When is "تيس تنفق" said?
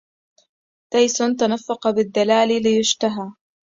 0.91-1.89